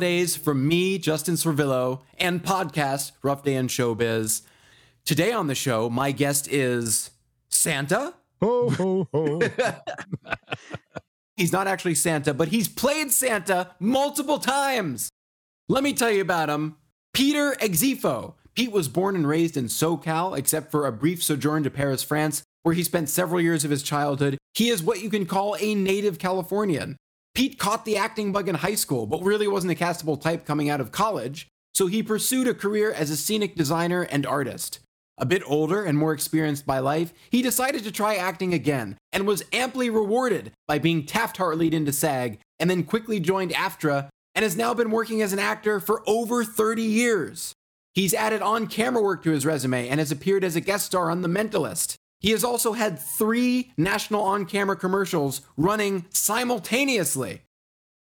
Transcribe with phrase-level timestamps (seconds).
[0.00, 4.40] Holidays from me, Justin Servillo, and podcast Rough Day in Showbiz.
[5.04, 7.10] Today on the show, my guest is
[7.50, 8.14] Santa.
[8.40, 9.40] Ho, ho, ho.
[11.36, 15.10] He's not actually Santa, but he's played Santa multiple times.
[15.68, 16.76] Let me tell you about him.
[17.12, 18.36] Peter Exifo.
[18.54, 22.42] Pete was born and raised in SoCal, except for a brief sojourn to Paris, France,
[22.62, 24.38] where he spent several years of his childhood.
[24.54, 26.96] He is what you can call a native Californian.
[27.34, 30.68] Pete caught the acting bug in high school, but really wasn't a castable type coming
[30.68, 34.80] out of college, so he pursued a career as a scenic designer and artist.
[35.18, 39.26] A bit older and more experienced by life, he decided to try acting again and
[39.26, 44.56] was amply rewarded by being Taft-Hartleyed into SAG and then quickly joined AFTRA and has
[44.56, 47.52] now been working as an actor for over 30 years.
[47.92, 51.10] He's added on camera work to his resume and has appeared as a guest star
[51.10, 51.96] on The Mentalist.
[52.20, 57.42] He has also had three national on camera commercials running simultaneously.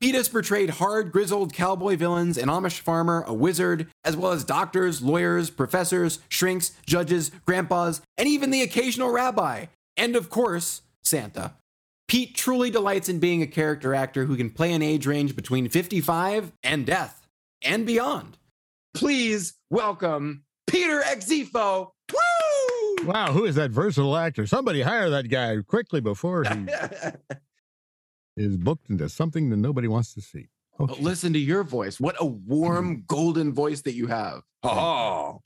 [0.01, 4.43] Pete has portrayed hard, grizzled cowboy villains, an Amish farmer, a wizard, as well as
[4.43, 9.67] doctors, lawyers, professors, shrinks, judges, grandpas, and even the occasional rabbi.
[9.95, 11.53] And of course, Santa.
[12.07, 15.69] Pete truly delights in being a character actor who can play an age range between
[15.69, 17.27] 55 and death
[17.63, 18.37] and beyond.
[18.93, 21.91] Please welcome Peter Exifo.
[23.05, 24.45] Wow, who is that versatile actor?
[24.47, 26.67] Somebody hire that guy quickly before he
[28.37, 30.49] is booked into something that nobody wants to see.
[30.77, 31.01] But Okay.
[31.03, 31.99] listen to your voice.
[31.99, 34.43] What a warm, golden voice that you have.
[34.63, 35.41] Oh,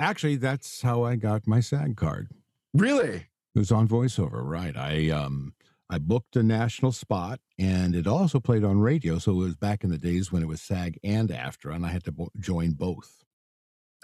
[0.00, 2.28] Actually, that's how I got my SAG card.
[2.74, 3.26] really?
[3.54, 4.76] It was on voiceover, right?
[4.76, 5.54] I um
[5.90, 9.18] I booked a national spot, and it also played on radio.
[9.18, 11.88] So it was back in the days when it was SAG and AFTRA, and I
[11.90, 13.24] had to bo- join both.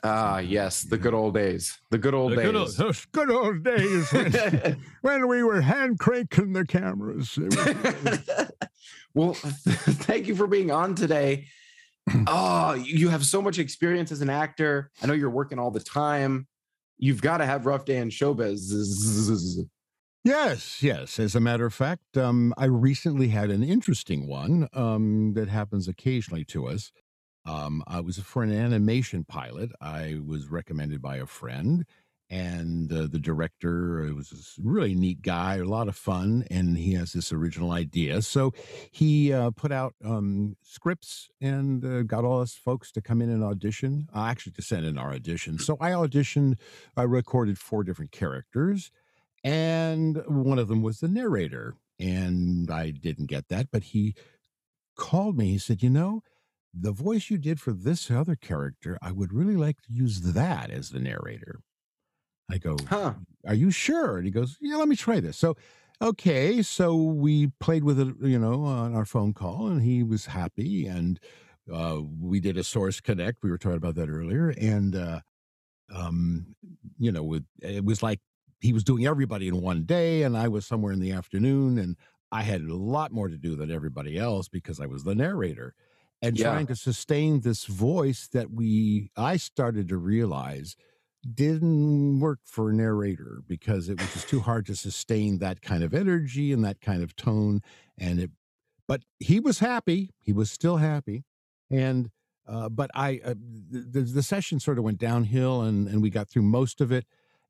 [0.07, 1.79] Ah, yes, the good old days.
[1.91, 2.45] The good old The days.
[2.45, 7.39] good old, those good old days when, when we were hand cranking the cameras.
[9.14, 11.47] Well, thank you for being on today.
[12.27, 14.91] Oh, you have so much experience as an actor.
[15.01, 16.48] I know you're working all the time.
[16.98, 19.69] You've got to have rough day in showbiz.
[20.25, 21.19] Yes, yes.
[21.20, 25.87] As a matter of fact, um, I recently had an interesting one um, that happens
[25.87, 26.91] occasionally to us.
[27.47, 29.71] Um, I was for an animation pilot.
[29.81, 31.85] I was recommended by a friend,
[32.31, 36.79] and uh, the director uh, was this really neat guy, a lot of fun, and
[36.79, 38.23] he has this original idea.
[38.23, 38.53] So
[38.91, 43.31] he uh, put out um, scripts and uh, got all us folks to come in
[43.31, 44.09] and audition.
[44.15, 45.59] Uh, actually, to send in our audition.
[45.59, 46.55] So I auditioned.
[46.97, 48.91] I recorded four different characters
[49.45, 54.15] and one of them was the narrator and i didn't get that but he
[54.97, 56.23] called me he said you know
[56.79, 60.70] the voice you did for this other character i would really like to use that
[60.70, 61.61] as the narrator.
[62.51, 63.14] I go Huh.
[63.46, 64.17] are you sure?
[64.17, 65.36] And he goes yeah let me try this.
[65.39, 65.57] So
[66.02, 70.27] okay so we played with it you know on our phone call and he was
[70.27, 71.20] happy and
[71.73, 75.20] uh, we did a source connect we were talking about that earlier and uh,
[75.95, 76.55] um,
[76.98, 78.20] you know with it was like
[78.61, 81.96] he was doing everybody in one day and i was somewhere in the afternoon and
[82.33, 85.74] i had a lot more to do than everybody else because i was the narrator
[86.24, 86.51] and Yeah.
[86.51, 90.77] trying to sustain this voice that we i started to realize
[91.33, 95.83] didn't work for a narrator because it was just too hard to sustain that kind
[95.83, 97.61] of energy and that kind of tone
[97.98, 98.30] and it
[98.86, 101.24] but he was happy he was still happy
[101.70, 102.11] and
[102.46, 103.34] uh, but i uh,
[103.70, 107.07] the, the session sort of went downhill and and we got through most of it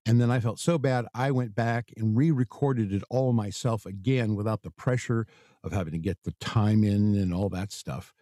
[0.06, 4.36] and then i felt so bad i went back and re-recorded it all myself again
[4.36, 5.26] without the pressure
[5.64, 8.14] of having to get the time in and all that stuff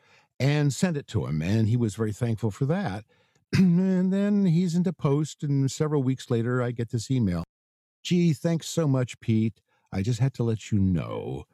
[0.42, 3.04] and sent it to him and he was very thankful for that.
[3.58, 7.44] And then he's into post and several weeks later i get this email.
[8.02, 9.60] Gee thanks so much pete.
[9.92, 11.44] I just had to let you know.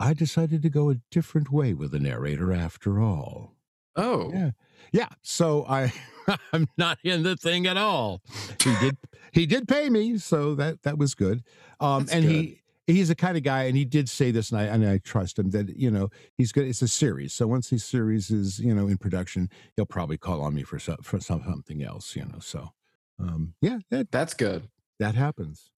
[0.00, 3.54] I decided to go a different way with the narrator after all.
[3.94, 4.50] Oh, yeah.
[4.92, 5.92] Yeah so i
[6.52, 8.22] i'm not in the thing at all.
[8.64, 8.96] He did
[9.30, 11.44] he did pay me so that that was good.
[11.80, 14.60] Um That's and he he's the kind of guy and he did say this and
[14.60, 17.68] i and i trust him that you know he's good it's a series so once
[17.70, 21.18] the series is you know in production he'll probably call on me for some for
[21.20, 22.70] some, something else you know so
[23.18, 24.68] um yeah that that's good.
[24.98, 25.70] that happens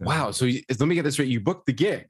[0.00, 0.14] That Wow.
[0.14, 0.36] happens.
[0.36, 1.28] So you, let me get this right.
[1.28, 2.08] You booked the gig.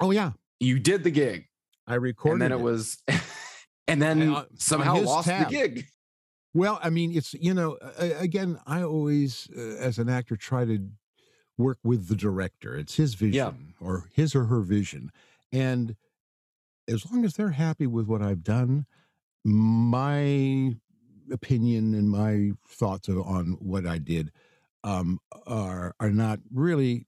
[0.00, 1.46] oh yeah You did the gig,
[1.86, 3.02] i recorded and then it, was,
[3.88, 5.48] and then And on- somehow lost tab.
[5.48, 5.86] the gig.
[6.56, 10.78] Well, I mean, it's you know, again, I always, uh, as an actor, try to
[11.58, 12.76] work with the director.
[12.76, 15.10] It's his vision or his or her vision,
[15.52, 15.96] and
[16.88, 18.86] as long as they're happy with what I've done,
[19.44, 20.74] my
[21.32, 24.30] opinion and my thoughts on what I did
[24.82, 27.06] um, are are not really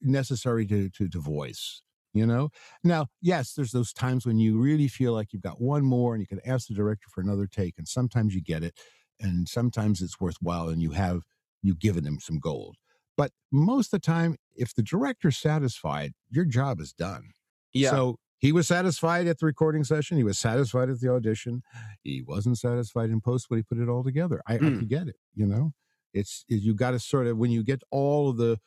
[0.00, 1.82] necessary to to, to voice.
[2.12, 2.50] you know
[2.82, 6.20] now yes there's those times when you really feel like you've got one more and
[6.20, 8.76] you can ask the director for another take and sometimes you get it
[9.20, 11.22] and sometimes it's worthwhile and you have
[11.62, 12.76] you've given them some gold
[13.22, 17.30] but most of the time if the director's satisfied your job is done
[17.72, 17.90] Yeah.
[17.90, 21.62] so he was satisfied at the recording session he was satisfied at the audition
[22.02, 24.78] he wasn't satisfied in post when he put it all together i, I Mm.
[24.78, 25.72] could get it you know
[26.12, 28.58] it's it- you got to sort of when you get all of the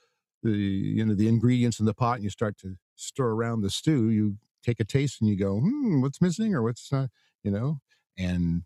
[0.41, 3.69] the you know the ingredients in the pot and you start to stir around the
[3.69, 7.09] stew you take a taste and you go hmm what's missing or what's not
[7.43, 7.79] you know
[8.17, 8.63] and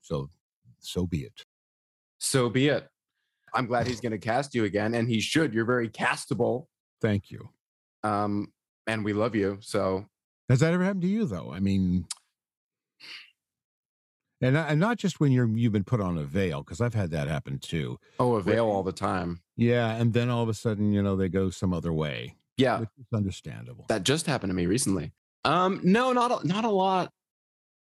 [0.00, 0.30] so
[0.78, 1.44] so be it
[2.18, 2.88] so be it.
[3.54, 5.54] I'm glad he's going to cast you again, and he should.
[5.54, 6.66] You're very castable,
[7.00, 7.48] thank you
[8.04, 8.52] um,
[8.86, 9.58] and we love you.
[9.60, 10.06] So
[10.48, 12.04] has that ever happened to you though i mean
[14.40, 17.10] and, not- and not just when you're you've been put on avail because i've had
[17.10, 19.40] that happen too oh, avail all the time.
[19.56, 22.80] yeah and then all of a sudden you know they go some other way Yeah,
[22.80, 25.12] which is understandable that just happened to me recently.
[25.44, 27.10] Um, no, not a, not a lot.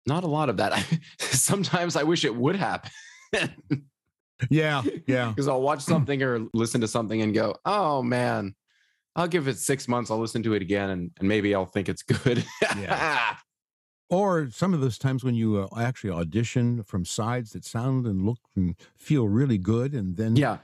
[0.06, 0.74] Not a lot of that.
[0.74, 0.84] I,
[1.20, 2.92] Sometimes I wish it would happen.
[4.50, 8.56] yeah yeah because I'll watch something or listen to something and go, "Oh man,
[9.16, 10.12] I'll give it six months.
[10.12, 12.46] I'll listen to it again, and, and maybe I'll think it's good."
[12.78, 13.36] Yeah.
[14.10, 18.26] or some of those times when you uh, actually audition from sides that sound and
[18.26, 20.60] look and feel really good and then yeah.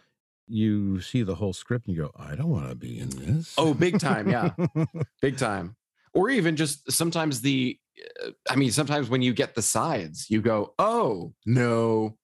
[0.48, 3.54] you see the whole script and you go i don't want to be in this
[3.58, 4.30] Oh, big time.
[4.30, 4.52] Yeah,
[5.22, 5.76] big time.
[6.14, 7.78] Or even just sometimes the,
[8.24, 12.18] uh, I mean, sometimes when you get the sides, you go, "Oh no,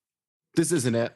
[0.56, 1.14] this isn't it."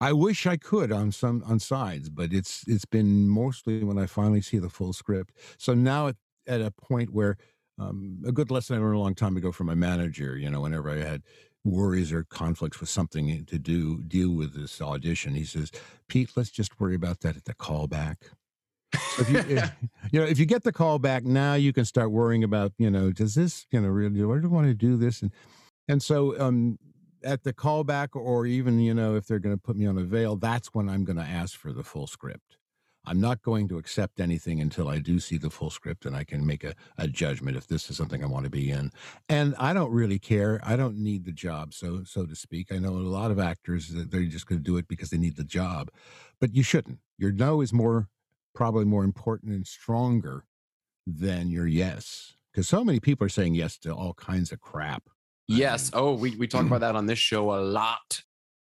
[0.00, 4.06] I wish i could on some on sides but it's it's been mostly when i
[4.06, 6.16] finally see the full script so now at,
[6.46, 7.36] at a point where
[7.78, 10.60] um, a good lesson i learned a long time ago from my manager you know
[10.60, 11.22] whenever i had
[11.64, 15.72] worries or conflicts with something to do deal with this audition he says
[16.08, 18.16] pete let's just worry about that at the callback
[19.16, 19.72] So if you, if,
[20.12, 22.90] you know, if you get the call back now, you can start worrying about, you
[22.90, 25.22] know, does this, you know, really, do I want to do this?
[25.22, 25.30] And
[25.88, 26.78] and so um,
[27.26, 30.36] at the callback, or even, you know, if they're going to put me on avail,
[30.36, 32.56] that's when I'm going to ask for the full script.
[33.08, 36.24] I'm not going to accept anything until I do see the full script and I
[36.24, 38.90] can make a, a judgment if this is something I want to be in.
[39.28, 40.60] And I don't really care.
[40.64, 42.72] I don't need the job, so so to speak.
[42.72, 45.36] I know a lot of actors they're just going to do it because they need
[45.36, 45.90] the job,
[46.40, 46.98] but you shouldn't.
[47.16, 48.08] Your no is more
[48.54, 50.44] probably more important and stronger
[51.06, 52.34] than your yes.
[52.52, 55.04] Because so many people are saying yes to all kinds of crap.
[55.48, 55.90] Yes.
[55.92, 58.22] Oh, we we talk about that on this show a lot.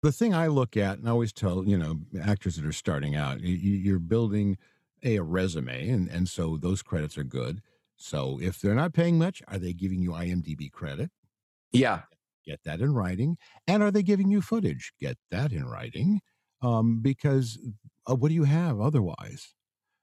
[0.03, 3.15] The thing I look at, and I always tell you know actors that are starting
[3.15, 4.57] out, you, you're building
[5.03, 7.61] a, a resume, and and so those credits are good.
[7.97, 11.11] So if they're not paying much, are they giving you IMDb credit?
[11.71, 12.01] Yeah.
[12.43, 13.37] Get that in writing.
[13.67, 14.93] And are they giving you footage?
[14.99, 16.21] Get that in writing.
[16.63, 17.59] Um, because
[18.09, 19.53] uh, what do you have otherwise?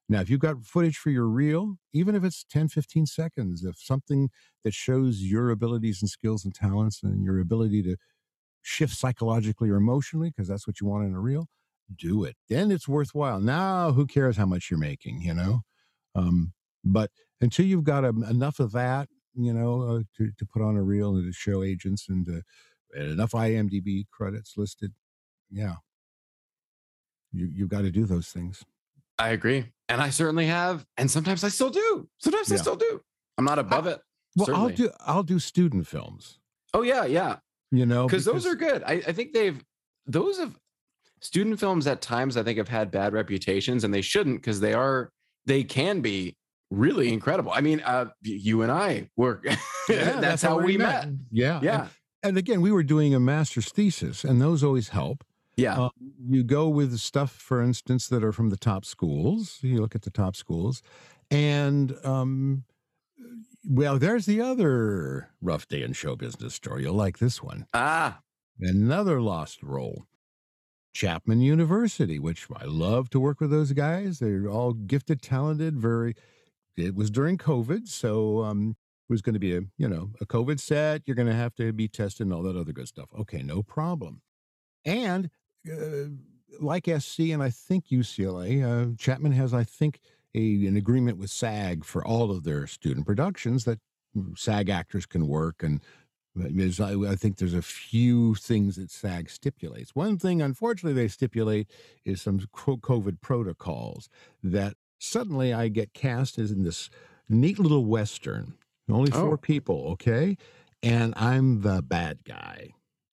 [0.08, 3.78] Now, if you've got footage for your reel, even if it's 10, 15 seconds, if
[3.78, 4.30] something
[4.64, 7.96] that shows your abilities and skills and talents and your ability to
[8.62, 11.48] shift psychologically or emotionally, because that's what you want in a reel,
[11.94, 12.36] do it.
[12.48, 13.40] Then it's worthwhile.
[13.40, 15.60] Now, who cares how much you're making, you know?
[16.14, 16.52] Um,
[16.84, 17.10] but
[17.40, 20.82] until you've got a, enough of that, you know, uh, to, to put on a
[20.82, 22.40] reel and to show agents and, uh,
[22.98, 24.92] and enough IMDb credits listed,
[25.50, 25.76] yeah,
[27.32, 28.64] you, you've got to do those things.
[29.18, 29.72] I agree.
[29.88, 30.84] And I certainly have.
[30.96, 32.08] And sometimes I still do.
[32.18, 33.00] Sometimes I still do.
[33.36, 34.00] I'm not above it.
[34.36, 34.70] Well, certainly.
[34.70, 36.38] I'll do I'll do student films.
[36.74, 37.04] Oh, yeah.
[37.04, 37.36] Yeah.
[37.70, 38.82] You know, Because those are good.
[38.84, 39.62] I, I think they've,
[40.06, 40.58] those have,
[41.20, 44.72] student films at times I think have had bad reputations and they shouldn't because they
[44.72, 45.10] are,
[45.46, 46.36] they can be
[46.70, 47.52] really incredible.
[47.52, 49.42] I mean, uh, you and I were,
[49.88, 51.08] Yeah, that's, how we met.
[51.30, 51.80] Yeah, Yeah.
[51.80, 51.90] And,
[52.22, 55.24] and again, we were doing a master's thesis, and those always help.
[55.58, 55.74] Yeah.
[55.76, 55.90] Um,
[56.28, 59.58] you go with stuff, for instance, that are from the top schools.
[59.60, 60.82] You look at the top schools,
[61.32, 62.64] and um,
[63.68, 66.82] well, there's the other rough day in show business story.
[66.84, 67.66] You'll like this one.
[67.74, 68.20] ah,
[68.60, 70.04] Another lost role.
[70.94, 74.18] Chapman University, which I love to work with those guys.
[74.20, 76.14] They're all gifted, talented, very.
[76.76, 78.76] It was during COVID, so um,
[79.08, 81.02] it was going to be a you know a COVID set.
[81.04, 83.08] You're going to have to be tested and all that other good stuff.
[83.18, 84.22] Okay, no problem.
[84.84, 85.30] And
[86.60, 90.00] like SC and I think UCLA, uh, Chapman has I think
[90.34, 93.78] a an agreement with SAG for all of their student productions that
[94.36, 95.80] SAG actors can work and
[96.36, 99.94] I, I think there's a few things that SAG stipulates.
[99.96, 101.68] One thing, unfortunately, they stipulate
[102.04, 104.08] is some COVID protocols
[104.44, 106.90] that suddenly I get cast as in this
[107.28, 108.54] neat little Western,
[108.88, 109.36] only four Oh.
[109.36, 110.36] people, okay?
[110.80, 112.70] And I'm the bad guy.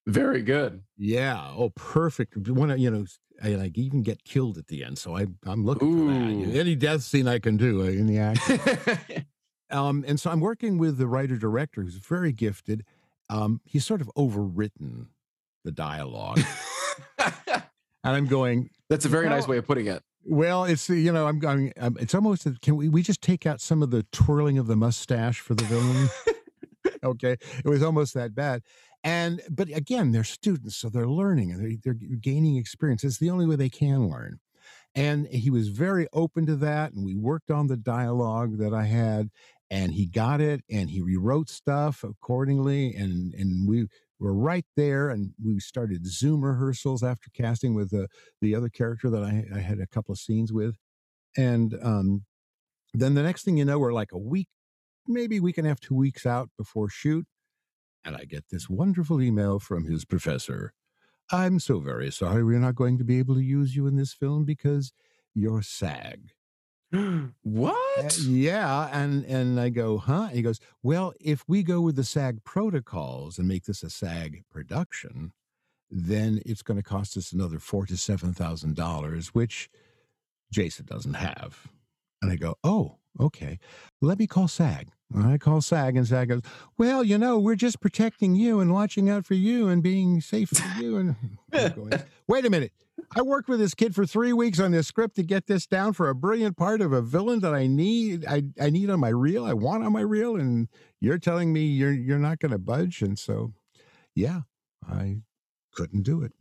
[0.08, 0.84] Very good.
[0.98, 1.52] Yeah.
[1.56, 2.36] Oh, perfect.
[2.48, 3.06] When I, you know,
[3.44, 4.98] I like even get killed at the end.
[4.98, 6.50] So I, I'm looking for that.
[6.56, 6.60] Ooh.
[6.60, 9.26] Any death scene I can do uh, in the act.
[9.72, 12.86] Um, and so I'm working with the writer director who's very gifted.
[13.32, 15.08] Um, he's sort of overwritten
[15.64, 16.40] the dialogue.
[17.18, 17.64] and
[18.04, 19.32] I'm going, That's a very No.
[19.36, 20.04] nice way of putting it.
[20.24, 21.74] well, it's you know, I'm going.
[21.80, 22.48] Um, it's almost.
[22.62, 25.64] Can we we just take out some of the twirling of the mustache for the
[25.64, 26.10] villain?
[27.04, 27.32] okay,
[27.64, 28.62] it was almost that bad.
[29.06, 33.04] And but again, they're students, so they're learning and they're, they're gaining experience.
[33.04, 34.40] It's the only way they can learn.
[34.96, 38.86] And he was very open to that, and we worked on the dialogue that I
[38.86, 39.30] had,
[39.70, 43.88] and he got it, and he rewrote stuff accordingly, and and we
[44.20, 48.08] were right there, and we started Zoom rehearsals after casting with the
[48.42, 50.78] the other character that I, I had a couple of scenes with,
[51.38, 52.26] and um,
[52.94, 54.48] then the next thing you know, we're like a week,
[55.08, 57.26] maybe week and a half, two weeks out before shoot,
[58.06, 60.74] and I get this wonderful email from his professor.
[61.32, 64.14] I'm so very sorry we're not going to be able to use you in this
[64.14, 64.94] film because
[65.34, 66.32] you're SAG.
[66.94, 68.18] Uh, what?
[68.20, 70.28] yeah, and and I go, huh?
[70.28, 73.90] And he goes, well, if we go with the SAG protocols and make this a
[73.90, 75.34] SAG production,
[75.90, 79.70] then it's going to cost us another four to seven thousand dollars, which
[80.52, 81.68] Jason doesn't have.
[82.22, 83.60] And I go, oh, okay.
[84.02, 84.90] Let me call SAG.
[85.14, 86.42] I call SAG, and SAG goes,
[86.78, 90.50] well, you know, we're just protecting you and watching out for you and being safe
[90.50, 90.98] for you.
[90.98, 91.16] And
[91.76, 91.94] going,
[92.28, 92.72] wait a minute.
[93.16, 95.94] I worked with this kid for three weeks on this script to get this down
[95.94, 98.26] for a brilliant part of a villain that I need.
[98.26, 99.46] I, I need on my reel.
[99.46, 100.70] I want on my reel, and
[101.02, 103.02] you're telling me you're you're not going to budge.
[103.02, 103.54] And so,
[104.16, 104.42] yeah,
[104.90, 105.18] I
[105.74, 106.32] couldn't do it.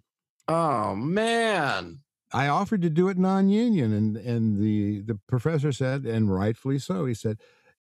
[0.49, 2.00] Oh man.
[2.33, 7.04] I offered to do it non-union, and and the the professor said, and rightfully so,
[7.04, 7.38] he said,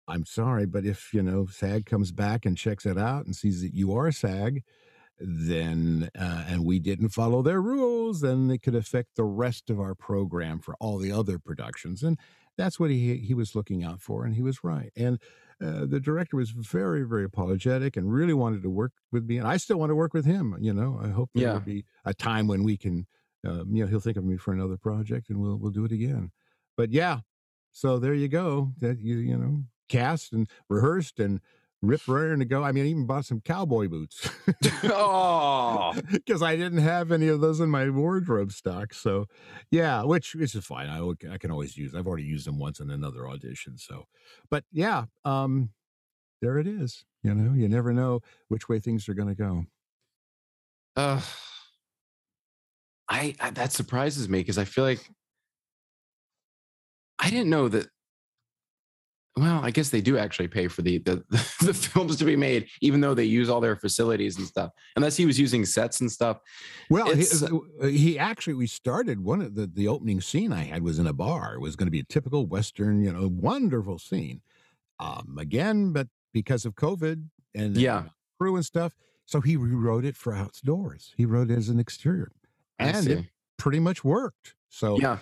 [0.09, 3.63] "I'm sorry, but if you know SAG comes back and checks it out and sees
[3.63, 4.63] that you are SAG,
[5.19, 9.81] then uh, and we didn't follow their rules, then it could affect the rest of
[9.81, 12.19] our program for all the other productions." And
[12.57, 14.91] that's what he he was looking out for, and he was right.
[14.97, 15.21] And
[15.61, 19.47] uh, the director was very very apologetic and really wanted to work with me, and
[19.47, 20.57] I still want to work with him.
[20.61, 21.53] You know, I hope there Yeah.
[21.53, 23.07] will be a time when we can
[23.45, 25.93] um, you know, he'll think of me for another project and we'll we'll do it
[25.93, 26.31] again.
[26.77, 27.21] But yeah,
[27.73, 28.73] so there you go.
[28.79, 31.41] That you you know, cast and rehearsed and
[31.83, 32.63] rip raring to go.
[32.65, 34.29] I mean, I even bought some cowboy boots
[34.85, 35.95] oh.
[36.11, 38.95] because I didn't have any of those in my wardrobe stock.
[38.95, 39.27] So
[39.71, 40.89] yeah, which which is fine.
[40.89, 41.95] I I can always use.
[41.95, 43.77] I've already used them once in another audition.
[43.79, 44.07] So,
[44.51, 45.71] but yeah, um,
[46.41, 47.05] there it is.
[47.23, 49.65] You know, you never know which way things are going to go.
[50.97, 51.21] Uh,
[53.09, 55.09] I, I that surprises me because I feel like
[57.19, 57.87] I didn't know that.
[59.37, 61.25] Well, I guess they do actually pay for the, the
[61.65, 64.73] the films to be made, even though they use all their facilities and stuff.
[64.97, 66.39] Unless he was using sets and stuff.
[66.91, 67.25] Well, he,
[67.81, 71.07] uh, he actually we started one of the the opening scene I had was in
[71.07, 71.55] a bar.
[71.55, 74.43] It was going to be a typical western, you know, wonderful scene.
[75.01, 78.09] Um, again, but because of COVID and Yeah.
[78.39, 81.15] crew and stuff, so he rewrote it for outdoors.
[81.17, 82.33] He wrote it as an exterior,
[82.79, 84.55] and it pretty much worked.
[84.69, 85.19] So Yeah.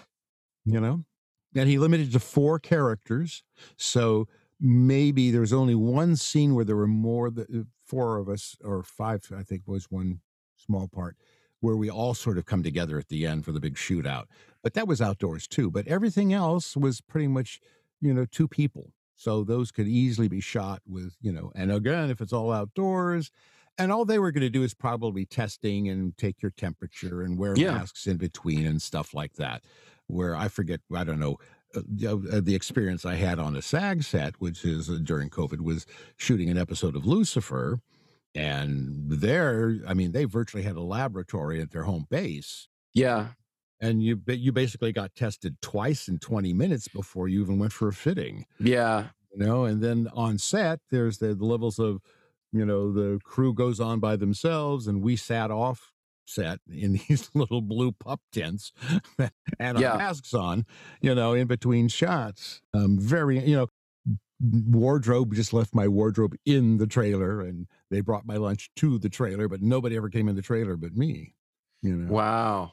[0.64, 1.04] you know,
[1.54, 3.42] and he limited to four characters.
[3.76, 4.28] So
[4.60, 8.56] maybe there was only one scene where there were more than uh, four of us,
[8.62, 10.20] or five, I think was one
[10.56, 11.16] small part
[11.60, 14.24] where we all sort of come together at the end for the big shootout.
[14.62, 15.70] But that was outdoors too.
[15.70, 17.60] But everything else was pretty much,
[18.00, 18.92] you know, two people.
[19.14, 23.30] So those could easily be shot with, you know, and again, if it's all outdoors,
[23.76, 27.38] and all they were going to do is probably testing and take your temperature and
[27.38, 27.72] wear Yeah.
[27.72, 29.62] masks in between and stuff like that.
[30.10, 31.38] Where I forget, I don't know,
[31.74, 35.60] uh, uh, the experience I had on a SAG set, which is uh, during COVID,
[35.60, 35.86] was
[36.16, 37.80] shooting an episode of Lucifer.
[38.34, 42.68] And there, I mean, they virtually had a laboratory at their home base.
[42.94, 43.28] Yeah.
[43.80, 47.88] And you you basically got tested twice in 20 minutes before you even went for
[47.88, 49.06] a fitting Yeah.
[49.32, 52.02] you know and then on set there's the, the levels of
[52.52, 55.92] you know the crew goes on by themselves and we sat off
[56.30, 58.72] set in these little blue pup tents
[59.58, 59.96] and Yeah.
[59.96, 60.64] masks on
[61.00, 63.66] you know in between shots um very you know
[64.40, 69.08] wardrobe just left my wardrobe in the trailer and they brought my lunch to the
[69.10, 71.34] trailer but nobody ever came in the trailer but me
[71.82, 72.72] you know Wow.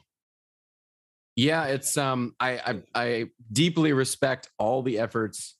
[1.36, 5.56] Yeah, it's um I, I I deeply respect all the efforts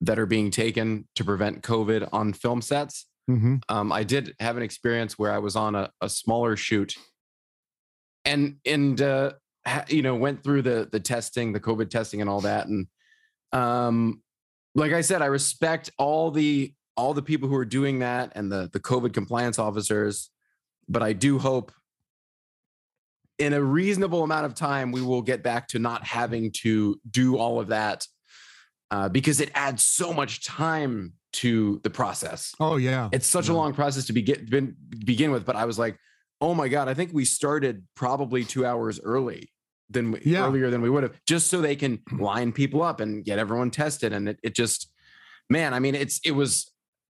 [0.00, 3.06] that are being taken to prevent COVID on film sets.
[3.26, 6.94] hmm Um, I did have an experience where I was on a, a smaller shoot,
[8.26, 9.32] and and uh,
[9.88, 12.66] you know went through the the testing, the COVID testing, and all that.
[12.66, 12.86] And
[13.52, 14.22] um,
[14.74, 18.52] like I said, I respect all the all the people who are doing that and
[18.52, 20.30] the the COVID compliance officers,
[20.88, 21.72] but I do hope
[23.38, 27.36] in a reasonable amount of time we will get back to not having to do
[27.36, 28.06] all of that
[28.90, 32.54] uh, because it adds so much time to the process.
[32.60, 35.98] Oh yeah, It's such a long process to begin- begin with, but I was like,
[36.40, 39.50] oh my god, I think we started probably two hours early
[39.90, 40.46] than we, Yeah.
[40.46, 43.70] earlier than we would have, just so they can line people up and get everyone
[43.70, 44.12] tested.
[44.12, 44.90] And it, it just,
[45.48, 46.72] man, I mean, it's it was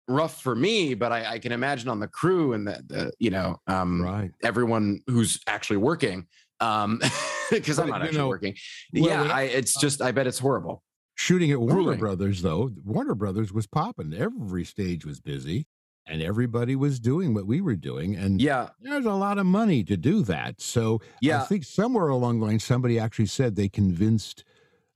[0.09, 3.31] rough for me, but I, I can imagine on the crew and the, the you
[3.31, 4.31] know um, right.
[4.43, 6.27] everyone who's actually working
[6.61, 7.01] um
[7.53, 8.53] because i'm not actually know, working
[8.93, 10.83] well, yeah I- it's just i bet it's horrible
[11.15, 11.97] Shooting at Warner.
[11.97, 14.15] Brothers, though, Warner Brothers was popping.
[14.15, 15.67] Every stage was busy,
[16.09, 18.17] and everybody was doing what we were doing.
[18.17, 20.61] And yeah there's a lot of money to do that.
[20.61, 24.45] So yeah I think somewhere along the line, somebody actually said they convinced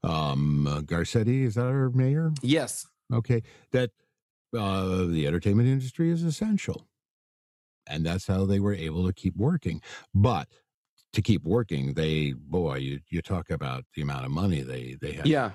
[0.02, 2.32] um, uh, Garcetti, is that our mayor?
[2.42, 3.42] yes Okay,
[3.72, 3.90] that
[4.56, 6.86] uh, the entertainment industry is essential.
[7.86, 9.82] And that's how they were able to keep working.
[10.14, 10.48] But
[11.12, 15.12] to keep working, they, boy, you, you talk about the amount of money they, they
[15.12, 15.26] had.
[15.26, 15.50] yeah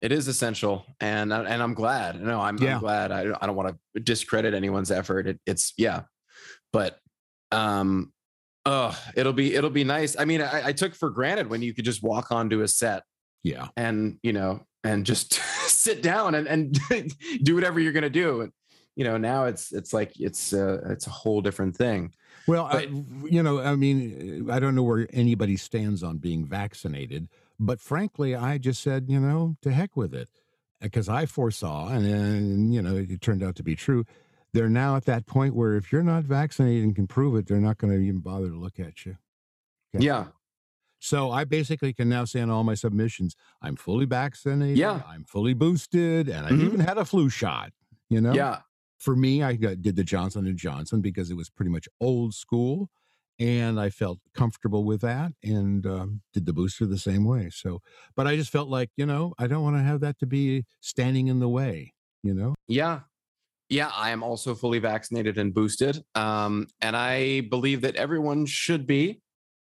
[0.00, 2.74] it is essential and and i'm glad no i'm, Yeah.
[2.74, 6.02] I'm glad i, I don't want to discredit anyone's effort it, it's yeah
[6.72, 6.98] but
[7.52, 8.12] um
[8.66, 11.74] oh it'll be it'll be nice i mean I, I took for granted when you
[11.74, 13.02] could just walk onto a set
[13.42, 13.68] Yeah.
[13.76, 15.34] and you know and just
[15.66, 16.78] sit down and, and
[17.42, 18.52] do whatever you're gonna do and
[18.96, 22.12] you know now it's it's like it's uh, it's a whole different thing
[22.48, 22.88] Well, I,
[23.30, 27.28] you know, I mean, I don't know where anybody stands on being vaccinated,
[27.58, 30.28] but frankly, I just said, you know, to heck with it,
[30.80, 34.04] because I foresaw, and then you know, it turned out to be true.
[34.52, 37.60] They're now at that point where if you're not vaccinated and can prove it, they're
[37.60, 39.16] not going to even bother to look at you.
[39.94, 40.04] Okay.
[40.06, 40.26] yeah
[41.00, 44.78] So I basically can now say on all my submissions, I'm fully vaccinated.
[44.78, 45.02] Yeah.
[45.06, 46.64] I'm fully boosted, and I've Mhm.
[46.64, 47.72] even had a flu shot.
[48.08, 48.32] You know.
[48.32, 48.60] yeah
[48.98, 52.34] For me, I got, did the Johnson and Johnson because it was pretty much old
[52.34, 52.90] school,
[53.38, 57.50] and I felt comfortable with that, and um, did the booster the same way.
[57.50, 57.80] So,
[58.16, 60.64] but I just felt like you know I don't want to have that to be
[60.80, 61.92] standing in the way.
[62.22, 62.54] You know.
[62.66, 63.00] Yeah.
[63.70, 66.02] Yeah, I am also fully vaccinated and boosted.
[66.14, 69.20] Um, and I believe that everyone should be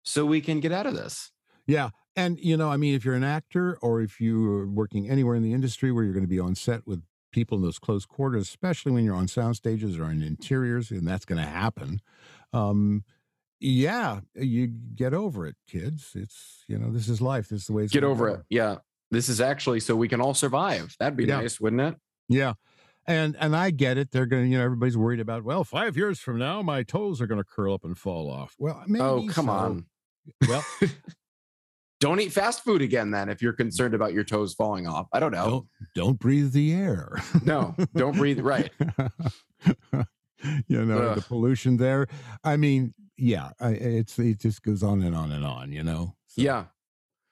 [0.03, 1.31] so we can get out of this.
[1.67, 1.91] Yeah.
[2.17, 5.43] And, you know, I mean, if you're an actor or if you're working anywhere in
[5.43, 8.49] the industry where you're going to be on set with people in those close quarters,
[8.49, 12.01] especially when you're on sound stages or in interiors, and that's going to happen.
[12.53, 13.05] Um,
[13.63, 16.11] yeah, you get over it, kids.
[16.15, 17.49] It's, you know, this is life.
[17.49, 18.35] This is the way it's Get over go.
[18.35, 18.41] it.
[18.51, 18.77] Yeah.
[19.11, 20.95] This is actually so we can all survive.
[20.99, 21.41] That'd be Yeah.
[21.41, 21.97] nice, wouldn't it?
[22.29, 22.55] Yeah.
[23.07, 24.11] And and I get it.
[24.11, 27.21] They're going to, you know, everybody's worried about, well, five years from now, my toes
[27.21, 28.55] are going to curl up and fall off.
[28.59, 29.53] Well, oh, maybe oh, come so.
[29.53, 29.87] on.
[30.49, 30.65] Well,
[32.03, 33.59] Don't eat fast food again then if you're mm.
[33.59, 35.07] concerned about your toes falling off.
[35.13, 35.49] I don't know.
[35.49, 37.17] don't don't breathe the air.
[37.45, 38.41] No, don't breathe.
[38.41, 38.73] Right.
[40.67, 42.09] you know the pollution there.
[42.43, 45.73] I mean, yeah, I, it's it just goes on and on and on.
[45.73, 46.15] You know.
[46.27, 46.65] So Yeah.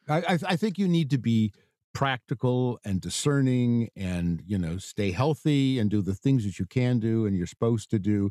[0.09, 1.53] I I, I think you need to be
[1.93, 6.99] practical and discerning, and you know, stay healthy and do the things that you can
[6.99, 8.31] do and you're supposed to do.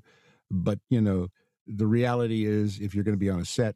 [0.49, 1.27] But you know,
[1.67, 3.75] the reality is, if you're going to be on a set,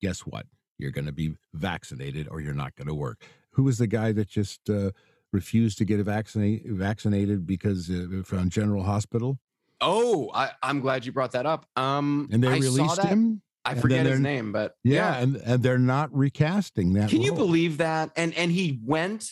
[0.00, 0.46] guess what?
[0.78, 3.22] You're going to be vaccinated, or you're not going to work.
[3.50, 4.90] Who was the guy that just uh,
[5.32, 9.38] refused to get a vaccinate, vaccinated because uh, from General Hospital,
[9.80, 11.66] Oh, I, I'm glad you brought that up.
[11.76, 13.42] Um and they I released him?
[13.64, 17.08] I forget his name, but Yeah, and and they're not recasting that.
[17.10, 18.10] Can you believe that?
[18.16, 19.30] And and he went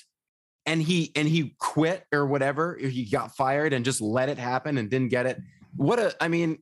[0.67, 2.75] and he and he quit or whatever.
[2.83, 5.39] or He got fired and just let it happen and didn't get it.
[5.77, 6.59] What a I mean,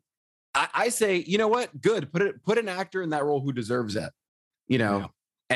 [0.55, 1.81] I, I say, you know what?
[1.81, 2.13] Good.
[2.13, 4.11] Put it put an actor in that role who deserves it,
[4.69, 5.07] you know, Yeah.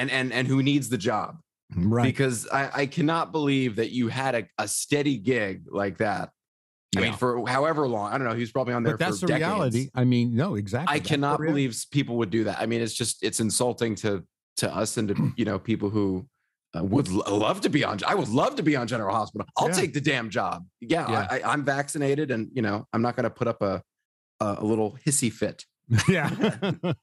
[0.01, 1.39] and and and who needs the job.
[1.75, 2.05] right?
[2.05, 6.31] Because I, I cannot believe that you had a, a steady gig like that.
[6.97, 8.13] I mean, for however long.
[8.13, 8.35] I don't know.
[8.35, 9.49] He was probably on there but that's for the decades.
[9.51, 9.91] reality.
[9.95, 10.95] I mean, no, exactly.
[10.95, 12.61] I cannot believe people would do that.
[12.61, 14.25] I mean, it's just it's insulting to
[14.59, 16.27] to us and to you know people who
[16.77, 17.99] uh, would l- love to be on.
[18.07, 19.47] I would love to be on General Hospital.
[19.57, 19.75] I'll Yeah.
[19.75, 20.65] take the damn job.
[20.81, 21.27] Yeah, Yeah.
[21.31, 23.83] I, I'm vaccinated, and you know I'm not going to put up a,
[24.41, 25.65] a a little hissy fit.
[26.09, 26.29] yeah.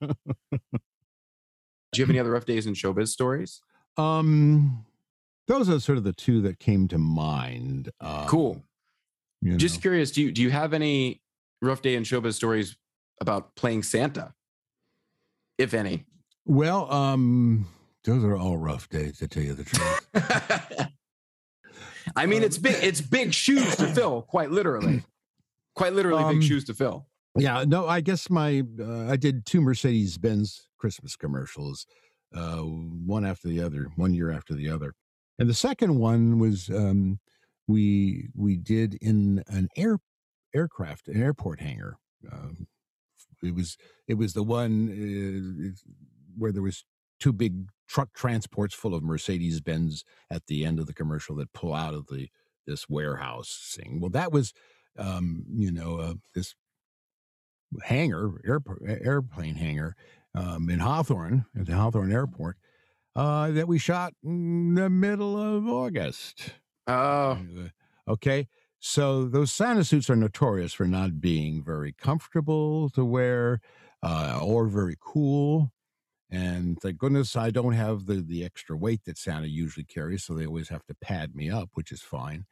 [1.94, 3.62] Do you have any other rough days in showbiz stories?
[3.98, 4.86] um,
[5.48, 7.90] those are sort of the two that came to mind.
[8.00, 8.64] Um, Cool.
[9.42, 10.12] You Just curious.
[10.12, 11.22] Do you do you have any
[11.62, 12.76] rough day in showbiz stories
[13.20, 14.34] about playing Santa,
[15.58, 16.06] if any?
[16.46, 17.68] well, um,
[18.04, 20.88] those are all rough days to tell you the truth.
[22.16, 22.76] I mean, Um, it's big.
[22.84, 24.24] It's big shoes to fill.
[24.24, 25.04] Quite literally.
[25.76, 27.08] Quite literally, Um, big shoes to fill.
[27.38, 31.86] Yeah, no, I guess my uh, I did two Mercedes Benz Christmas commercials,
[32.36, 34.94] uh, one after the other, one year after the other,
[35.40, 37.20] and the second one was um,
[37.68, 39.98] we we did in an air
[40.54, 41.98] aircraft, an airport hangar.
[42.32, 42.68] Um,
[43.44, 45.90] it was it was the one uh,
[46.38, 46.84] where there was
[47.20, 51.54] two big truck transports full of Mercedes Benz at the end of the commercial that
[51.54, 52.30] pull out of the
[52.68, 54.00] this warehouse thing.
[54.00, 54.54] Well, that was,
[54.98, 56.54] um, you know, uh, this
[57.84, 59.96] hangar, airport, airplane hangar
[60.36, 62.58] um, in Hawthorne, at the Hawthorne Airport,
[63.16, 66.54] uh, that we shot in the middle of August.
[66.88, 67.40] Oh,
[68.08, 68.48] okay.
[68.80, 73.62] So those Santa suits are notorious for not being very comfortable to wear
[74.02, 75.72] uh, or very cool.
[76.32, 80.24] And thank goodness I don't have the, the extra weight that Santa usually carries.
[80.26, 82.46] So they always have to pad me up, which is fine.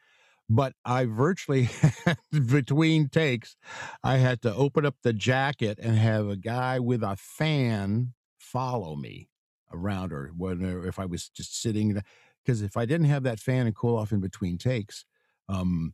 [0.49, 1.69] But I virtually,
[2.31, 3.55] between takes,
[4.03, 8.95] I had to open up the jacket and have a guy with a fan follow
[8.95, 9.29] me
[9.71, 12.01] around or whether if I was just sitting
[12.49, 15.05] because if I didn't have that fan and cool off in between takes,
[15.49, 15.93] um,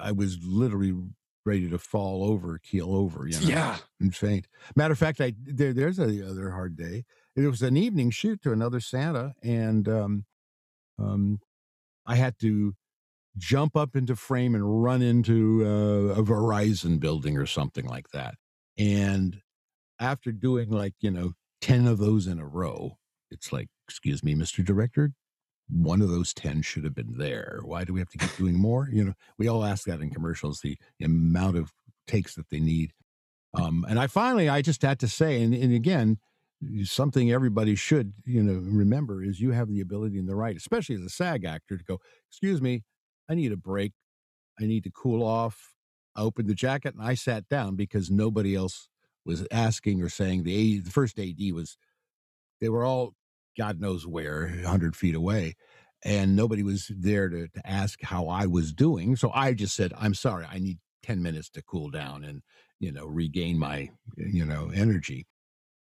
[0.00, 0.94] I was literally
[1.44, 3.76] ready to fall over, keel over, you know, yeah.
[4.00, 4.46] and faint.
[4.76, 7.04] Matter of fact, I there, there's a other hard day.
[7.34, 10.26] It was an evening shoot to another Santa, and um,
[10.96, 11.40] um,
[12.06, 12.76] I had to
[13.36, 18.36] jump up into frame and run into uh, a Verizon building or something like that.
[18.78, 19.40] And
[19.98, 22.96] after doing like you know ten of those in a row,
[23.28, 24.64] it's like, excuse me, Mr.
[24.64, 25.14] Director,
[25.72, 27.60] one of those 10 should have been there.
[27.62, 28.88] Why do we have to keep doing more?
[28.92, 31.72] You know, we all ask that in commercials, the amount of
[32.06, 32.92] takes that they need.
[33.54, 36.18] Um, and I finally, I just had to say, and, and again,
[36.84, 40.94] something everybody should, you know, remember is you have the ability and the right, especially
[40.96, 42.82] as a SAG actor, to go, excuse me,
[43.28, 43.92] I need a break.
[44.60, 45.74] I need to cool off.
[46.14, 48.88] I opened the jacket and I sat down because nobody else
[49.24, 50.42] was asking or saying.
[50.42, 51.78] The, the first AD was,
[52.60, 53.14] they were all
[53.60, 55.54] God knows where, 100 feet away.
[56.02, 59.16] And nobody was there to, to ask how I was doing.
[59.16, 62.40] So I just said, I'm sorry, I need 10 minutes to cool down and,
[62.78, 65.26] you know, regain my, you know, energy.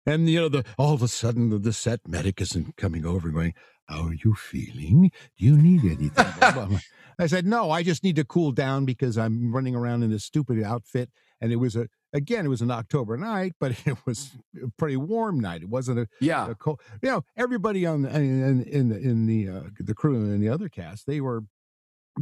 [0.08, 3.30] And, you know, the, all of a sudden the, the set medic isn't coming over
[3.30, 3.54] going,
[3.86, 5.12] How are you feeling?
[5.38, 6.82] Do you need anything?
[7.20, 10.26] I said, No, I just need to cool down because I'm running around in this
[10.26, 11.12] stupid outfit.
[11.40, 14.32] And it was a, again, it was an October night, but it was
[14.64, 15.62] a pretty warm night.
[15.62, 16.50] It wasn't a yeah.
[16.50, 20.16] A cold, you know, everybody on the, in in the, in the uh, the crew
[20.16, 21.44] and the other cast, they were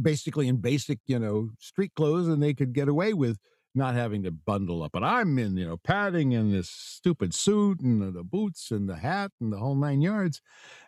[0.00, 3.38] basically in basic, you know, street clothes, and they could get away with
[3.74, 4.92] not having to bundle up.
[4.92, 8.88] But I'm in, you know, padding and this stupid suit and the, the boots and
[8.88, 10.40] the hat and the whole nine yards.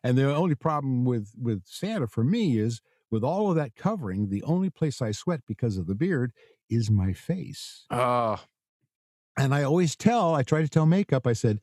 [0.02, 2.80] And the only problem with with Santa for me is
[3.10, 6.32] with all of that covering, the only place I sweat because of the beard
[6.68, 7.84] is my face.
[7.90, 8.38] Oh,
[9.38, 11.60] and I always tell, I try to tell makeup, I said,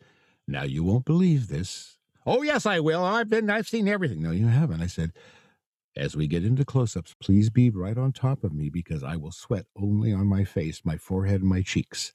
[0.48, 1.98] now you won't believe this.
[2.26, 3.04] Oh, yes, I will.
[3.04, 4.22] I've been, I've seen everything.
[4.22, 4.82] No, you haven't.
[4.82, 5.12] I said,
[5.96, 9.16] as we get into close ups, please be right on top of me because I
[9.16, 12.12] will sweat only on my face, my forehead, and my cheeks.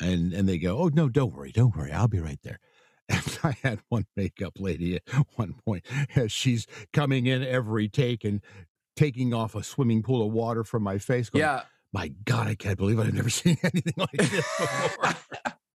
[0.00, 2.58] and and they go, oh no, don't worry, don't worry, I'll be right there.
[3.10, 5.02] And I had one makeup lady at
[5.36, 8.42] one point as she's coming in every take and
[8.96, 11.30] taking off a swimming pool of water from my face.
[11.30, 15.14] Going, yeah my God, I can't believe I've never seen anything like this before.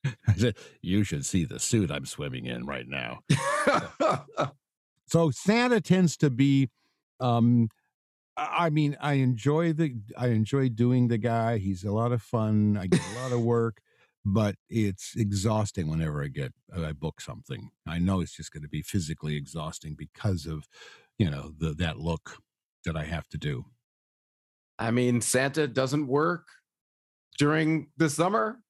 [0.27, 3.21] I said, you should see the suit I'm swimming in right now.
[5.07, 6.71] so Santa tends to be,
[7.21, 7.69] um,
[8.37, 11.59] I mean, I enjoy the, I enjoy doing the guy.
[11.59, 12.79] He's a lot of fun.
[12.81, 13.81] I get a lot of work,
[14.25, 17.71] but it's exhausting whenever I get, I book something.
[17.87, 20.69] I know it's just going to be physically exhausting because of,
[21.19, 22.39] you know, the, that look
[22.85, 23.65] that I have to do.
[24.79, 26.47] I mean, Santa doesn't work
[27.39, 28.61] during the summer,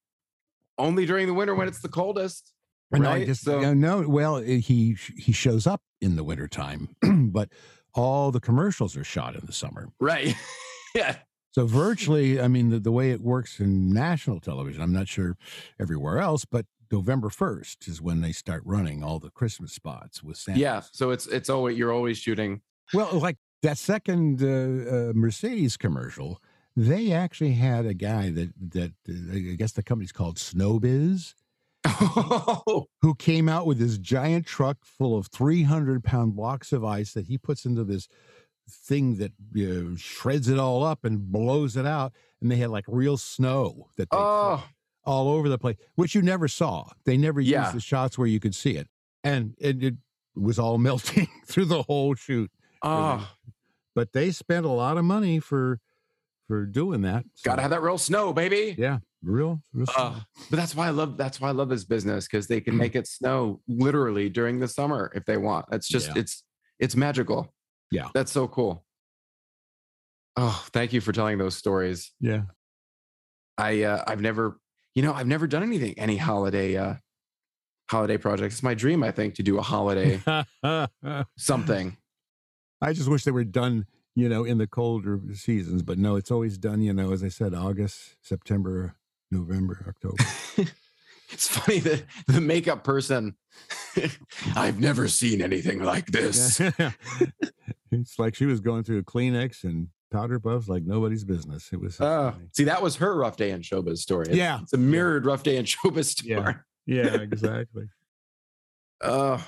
[0.78, 2.52] only during the winter when it's the coldest.
[2.90, 3.02] Right?
[3.02, 6.96] No, just, so, no, well, eh, he he shows up in the wintertime,
[7.30, 7.50] but
[7.94, 9.88] all the commercials are shot in the summer.
[10.00, 10.34] Right.
[10.94, 11.16] yeah.
[11.52, 15.36] So virtually, I mean, the, the way it works in national television, I'm not sure
[15.80, 20.36] everywhere else, but November 1st is when they start running all the Christmas spots with
[20.36, 20.60] Santa.
[20.60, 20.82] Yeah.
[20.92, 22.62] So it's it's always you're always shooting.
[22.94, 26.40] Well, like that second uh, uh, Mercedes commercial,
[26.76, 31.34] they actually had a guy that that uh, I guess the company's called Snowbiz,
[31.84, 32.86] oh.
[33.02, 37.26] who came out with this giant truck full of 300 pound blocks of ice that
[37.26, 38.08] he puts into this
[38.70, 42.70] thing that you know, shreds it all up and blows it out, and they had
[42.70, 44.64] like real snow that they oh.
[45.04, 46.88] all over the place, which you never saw.
[47.04, 48.88] They never used the shots where you could see it,
[49.24, 49.94] and it, it
[50.36, 52.50] was all melting through the whole shoot.
[52.82, 53.28] Oh.
[53.98, 55.80] But they spent a lot of money for
[56.46, 57.24] for doing that.
[57.34, 57.50] So.
[57.50, 58.76] Got to have that real snow, baby.
[58.78, 59.60] Yeah, real.
[59.72, 62.60] real uh, but that's why I love that's why I love this business because they
[62.60, 65.66] can make it snow literally during the summer if they want.
[65.72, 66.20] It's just yeah.
[66.20, 66.44] it's
[66.78, 67.52] it's magical.
[67.90, 68.84] Yeah, that's so cool.
[70.36, 72.12] Oh, thank you for telling those stories.
[72.20, 72.42] Yeah,
[73.58, 74.60] I uh, I've never
[74.94, 76.94] you know I've never done anything any holiday uh
[77.90, 78.54] holiday projects.
[78.54, 80.20] It's my dream, I think, to do a holiday
[81.36, 81.96] something.
[82.80, 85.82] I just wish they were done, you know, in the colder seasons.
[85.82, 88.94] But no, it's always done, you know, as I said, August, September,
[89.30, 90.16] November, October.
[91.30, 93.36] it's funny that the makeup person,
[94.56, 96.60] I've never seen anything like this.
[97.90, 101.70] it's like she was going through a Kleenex and powder puffs like nobody's business.
[101.72, 102.00] It was.
[102.00, 104.26] Uh, see, that was her rough day in showbiz story.
[104.28, 106.54] It's, yeah, it's a mirrored rough day in showbiz story.
[106.86, 107.88] Yeah, yeah exactly.
[109.00, 109.44] Oh,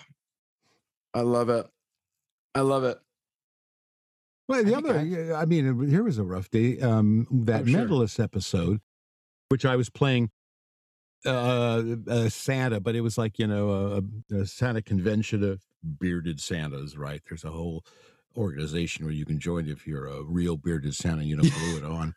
[1.14, 1.66] I love it.
[2.54, 2.98] I love it.
[4.50, 6.80] Well, the I other, I, I, mean, here was a rough day.
[6.80, 8.24] Um, that oh, sure.
[8.24, 8.80] Episode,
[9.48, 10.30] which I was playing
[11.24, 15.62] uh, uh, Santa, but it was like you know a, a Santa convention of
[16.00, 17.22] bearded Santas, right?
[17.28, 17.84] There's a whole
[18.36, 21.84] organization where you can join if you're a real bearded Santa, you know, glue it
[21.84, 22.16] on.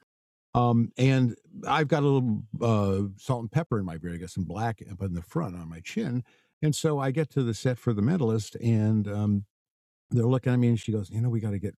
[0.55, 1.35] Um, and
[1.67, 4.15] I've got a little uh, salt and pepper in my beard.
[4.15, 6.23] I got some black up in the front on my chin.
[6.63, 9.45] And so I get to the set for the mentalist, and um,
[10.09, 11.75] they're looking at me, and she goes, "You know, we got to get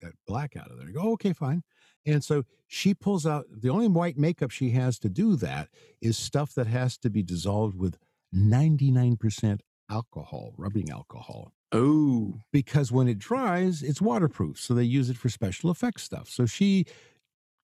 [0.00, 1.62] that black out of there." I go, oh, "Okay, fine."
[2.06, 5.68] And so she pulls out the only white makeup she has to do that
[6.00, 7.98] is stuff that has to be dissolved with
[8.34, 11.52] 99% alcohol, rubbing alcohol.
[11.72, 12.40] Oh.
[12.52, 14.58] Because when it dries, it's waterproof.
[14.58, 16.28] So they use it for special effects stuff.
[16.28, 16.86] So she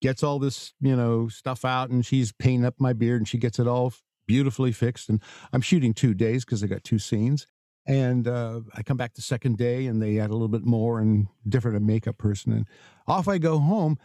[0.02, 3.38] gets all this, you know, stuff out and she's painting up my beard and she
[3.38, 3.94] gets it all
[4.26, 5.08] beautifully fixed.
[5.08, 7.46] And I'm shooting two days because I got two scenes.
[7.86, 11.00] And uh, I come back the second day and they add a little bit more
[11.00, 12.52] and different a makeup person.
[12.52, 12.66] And
[13.06, 13.98] off I go home.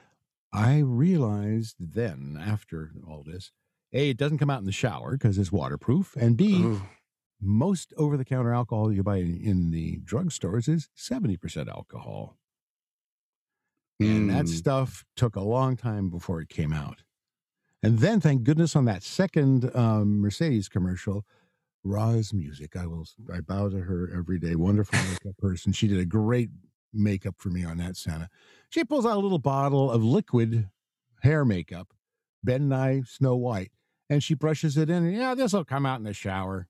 [0.52, 3.52] I realized then, after all this,
[3.94, 6.15] A, it doesn't come out in the shower because it's waterproof.
[6.15, 6.82] And B, Ooh
[7.42, 12.38] most over the counter alcohol you buy in the drugstores is 70% alcohol.
[14.02, 14.15] Mm.
[14.15, 14.50] And that mm.
[14.50, 17.04] stuff took a long time before it came out.
[17.82, 21.26] And then, thank goodness, on that second um, Mercedes commercial,
[21.84, 24.56] Roz Music, I will, I bow to her every day.
[24.56, 25.72] Wonderful makeup person.
[25.72, 26.50] She did a great
[26.94, 28.30] makeup for me on that Santa.
[28.70, 30.70] She pulls out a little bottle of liquid
[31.22, 31.94] hair makeup,
[32.44, 33.72] Ben Nye Snow White,
[34.10, 35.12] and she brushes it in.
[35.12, 36.68] Yeah, this will come out in the shower.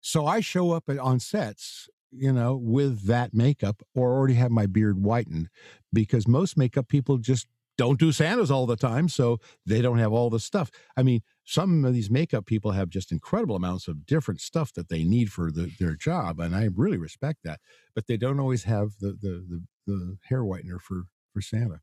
[0.00, 4.50] So I show up at, on sets, you know, with that makeup or already have
[4.50, 5.48] my beard whitened
[5.92, 7.46] because most makeup people just
[7.76, 9.08] don't do Santas all the time.
[9.08, 10.70] So they don't have all the stuff.
[10.96, 14.88] I mean, some of these makeup people have just incredible amounts of different stuff that
[14.88, 16.40] they need for the, their job.
[16.40, 17.60] And I really respect that.
[17.94, 21.80] But they don't always have the, the, the, the hair whitener for, for Santa.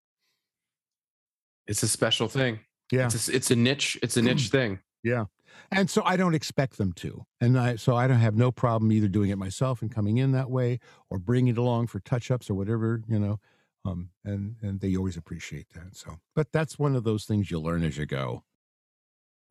[1.67, 2.59] It's a special thing.
[2.91, 3.05] Yeah.
[3.05, 3.99] It's a, it's a niche.
[4.01, 4.79] It's a niche thing.
[5.03, 5.25] Yeah.
[5.71, 7.25] And so I don't expect them to.
[7.39, 10.31] And I, so I don't have no problem either doing it myself and coming in
[10.31, 13.39] that way or bringing it along for touch ups or whatever, you know.
[13.83, 15.95] Um, and, and they always appreciate that.
[15.95, 18.43] So, but that's one of those things you learn as you go.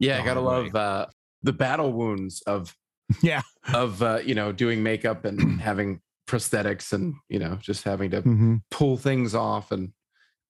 [0.01, 0.21] Yeah.
[0.21, 1.07] I gotta love, uh,
[1.43, 2.77] the battle wounds of,
[3.23, 8.11] yeah, of, uh, you know, doing makeup and having prosthetics and, you know, just having
[8.11, 8.57] to mm-hmm.
[8.71, 9.93] pull things off and,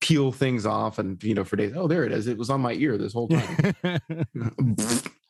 [0.03, 2.59] peel things off and you know for days oh there it is it was on
[2.59, 3.75] my ear this whole time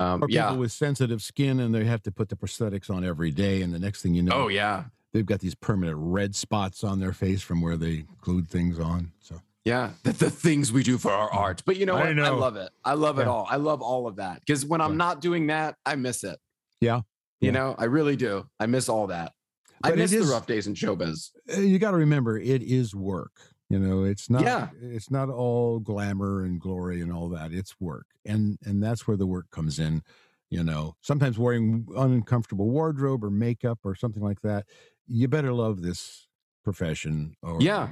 [0.00, 0.52] Um, or people yeah.
[0.52, 3.60] with sensitive skin and they have to put the prosthetics on every day.
[3.60, 4.84] And the next thing you know, oh, yeah.
[5.12, 9.12] They've got these permanent red spots on their face from where they glued things on.
[9.18, 11.62] So, yeah, the, the things we do for our art.
[11.64, 12.06] But you know what?
[12.06, 12.24] I, know.
[12.24, 12.70] I love it.
[12.84, 13.22] I love yeah.
[13.22, 13.46] it all.
[13.48, 14.96] I love all of that because when I'm yeah.
[14.96, 16.38] not doing that, I miss it.
[16.80, 17.02] Yeah.
[17.40, 18.46] You know, I really do.
[18.58, 19.32] I miss all that.
[19.80, 21.30] But I miss is, the rough days in showbiz.
[21.56, 23.32] Uh, you got to remember, it is work.
[23.70, 24.68] You know, it's not yeah.
[24.82, 27.52] it's not all glamour and glory and all that.
[27.52, 28.06] It's work.
[28.26, 30.02] And and that's where the work comes in,
[30.50, 30.96] you know.
[31.02, 34.66] Sometimes wearing uncomfortable wardrobe or makeup or something like that.
[35.06, 36.26] You better love this
[36.64, 37.88] profession or yeah.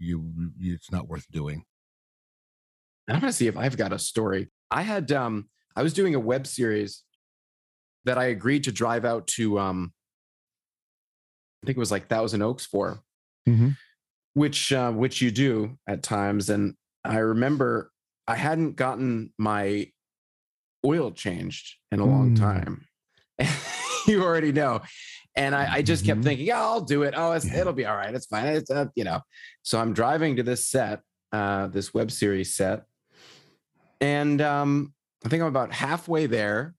[0.00, 1.64] You, you it's not worth doing.
[3.08, 4.48] I'm gonna see if I've got a story.
[4.70, 7.02] I had um I was doing a web series
[8.04, 9.92] that I agreed to drive out to um
[11.62, 13.00] I think it was like Thousand Oaks for.
[13.48, 13.70] Mm-hmm
[14.34, 16.50] which uh, which you do at times.
[16.50, 17.90] And I remember
[18.26, 19.90] I hadn't gotten my
[20.84, 22.38] oil changed in a long mm.
[22.38, 22.86] time.
[24.06, 24.80] you already know.
[25.36, 26.28] And I, I just kept mm-hmm.
[26.28, 27.14] thinking, yeah, I'll do it.
[27.16, 27.60] Oh, yeah.
[27.60, 28.14] it'll be all right.
[28.14, 28.46] It's fine.
[28.46, 29.20] It's uh, you know.
[29.62, 31.00] So I'm driving to this set,
[31.32, 32.84] uh, this web series set,
[34.00, 34.92] and um,
[35.24, 36.74] I think I'm about halfway there.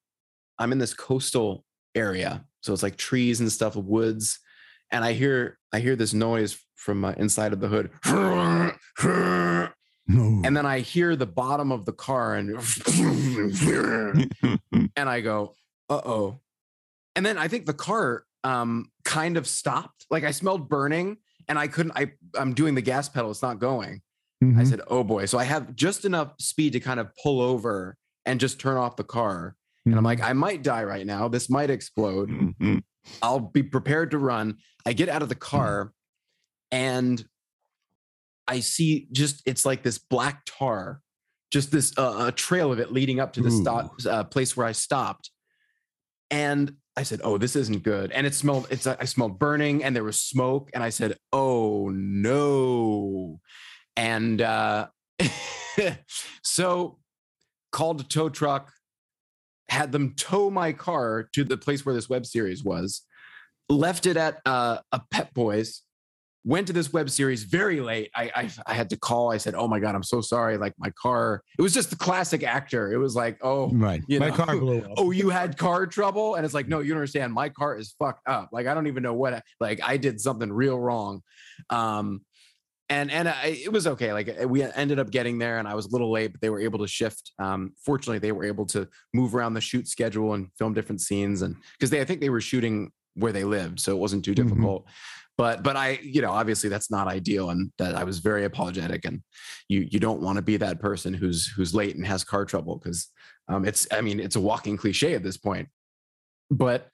[0.59, 1.63] I'm in this coastal
[1.95, 4.39] area, so it's like trees and stuff, woods,
[4.91, 7.91] and I hear I hear this noise from uh, inside of the hood.
[10.07, 10.41] No.
[10.43, 12.49] And then I hear the bottom of the car and
[14.95, 15.53] and I go,
[15.89, 16.39] "Uh-oh."
[17.15, 20.05] And then I think the car um kind of stopped.
[20.09, 23.59] Like I smelled burning and I couldn't I I'm doing the gas pedal, it's not
[23.59, 24.01] going.
[24.43, 24.59] Mm-hmm.
[24.59, 27.95] I said, "Oh boy." So I have just enough speed to kind of pull over
[28.25, 29.55] and just turn off the car.
[29.85, 30.29] And I'm like, mm-hmm.
[30.29, 31.27] I might die right now.
[31.27, 32.29] This might explode.
[32.29, 32.77] Mm-hmm.
[33.21, 34.57] I'll be prepared to run.
[34.85, 35.91] I get out of the car
[36.71, 37.23] and
[38.47, 41.01] I see just it's like this black tar,
[41.51, 44.65] just this uh, a trail of it leading up to the stop uh, place where
[44.65, 45.29] I stopped,
[46.29, 48.67] and I said, "Oh, this isn't good." And it smelled.
[48.69, 53.39] It's I smelled burning, and there was smoke, and I said, "Oh no!"
[53.95, 54.87] And uh,
[56.43, 56.99] so
[57.71, 58.71] called a tow truck,
[59.69, 63.03] had them tow my car to the place where this web series was,
[63.69, 65.83] left it at uh, a Pep Boys,
[66.43, 68.09] went to this web series very late.
[68.15, 69.31] I, I, I had to call.
[69.31, 71.95] I said, "Oh my god, I'm so sorry." Like my car, it was just the
[71.95, 72.91] classic actor.
[72.91, 75.85] It was like, "Oh, right, you my know, car blew up." oh, you had car
[75.85, 77.33] trouble, and it's like, no, you don't understand.
[77.33, 78.49] My car is fucked up.
[78.51, 79.33] Like I don't even know what.
[79.33, 81.21] I, like I did something real wrong.
[81.69, 82.21] Um,
[82.89, 84.11] and and I, it was okay.
[84.11, 86.59] Like we ended up getting there, and I was a little late, but they were
[86.59, 87.31] able to shift.
[87.39, 91.41] Um, fortunately, they were able to move around the shoot schedule and film different scenes,
[91.41, 94.31] and because they, I think they were shooting where they lived, so it wasn't too
[94.31, 94.35] Mhm.
[94.35, 94.87] difficult.
[95.37, 99.05] But but I, you know, obviously that's not ideal, and that I was very apologetic.
[99.05, 99.21] And
[99.67, 102.77] you you don't want to be that person who's who's late and has car trouble
[102.77, 103.07] because
[103.47, 105.69] um, it's I mean it's a walking cliche at this point.
[106.49, 106.89] But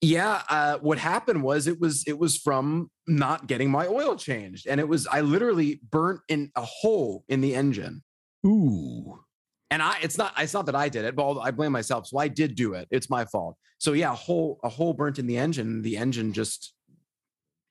[0.00, 4.66] yeah, uh, what happened was it was it was from not getting my oil changed,
[4.66, 8.02] and it was I literally burnt in a hole in the engine.
[8.46, 9.18] Ooh,
[9.70, 12.06] And I, it's not, it's not that I did it, but I blame myself.
[12.06, 12.86] So I did do it.
[12.90, 13.56] It's my fault.
[13.78, 15.80] So yeah, a hole, a hole burnt in the engine.
[15.80, 16.74] The engine just,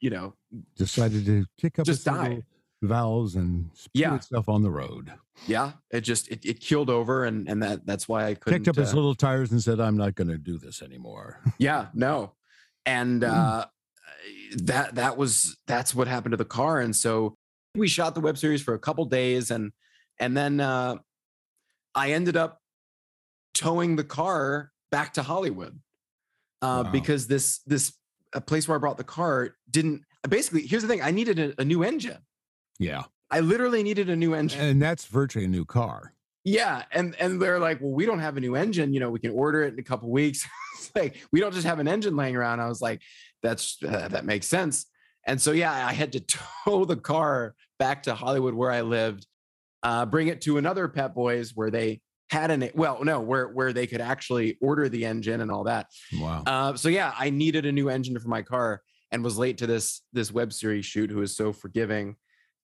[0.03, 0.33] you know,
[0.75, 2.43] decided to kick up Just died.
[2.81, 4.15] valves and Yeah.
[4.15, 5.13] itself on the road.
[5.47, 8.65] yeah, it just it, it keeled over, and and that that's why I couldn't.
[8.65, 11.87] Kicked up uh, little tires and said, "I'm not going to do this anymore." yeah,
[11.93, 12.33] no,
[12.85, 13.29] and Mm.
[13.33, 13.65] uh,
[14.57, 17.33] that that was that's what happened to the car, and so
[17.75, 19.71] we shot the web series for a couple days, and
[20.19, 20.95] and then uh,
[21.95, 22.59] I ended up
[23.53, 25.79] towing the car back to Hollywood
[26.61, 26.91] uh, Wow.
[26.91, 27.93] because this this
[28.33, 30.03] a place where I brought the car didn't.
[30.27, 32.19] Basically, here's the thing: I needed a, a new engine.
[32.79, 34.61] yeah, I literally needed a new engine.
[34.61, 36.13] and that's virtually a new car.
[36.45, 38.93] Yeah, and and they're like, well, we don't have a new engine.
[38.93, 40.47] You know, we can order it in a couple weeks.
[40.75, 42.59] it's like we don't just have an engine laying around.
[42.59, 43.01] I was like,
[43.41, 44.85] that's uh, that makes sense.
[45.25, 46.19] And so yeah, I had to
[46.65, 49.25] tow the car back to Hollywood where I lived,
[49.83, 52.01] uh, bring it to another Pep Boys where they
[52.33, 55.85] had an well, no, where where they could actually order the engine and all that.
[56.13, 56.43] Wow.
[56.45, 59.67] Uh, so yeah, I needed a new engine for my car and was late to
[59.67, 61.09] this this web series shoot.
[61.11, 62.15] Who is so forgiving,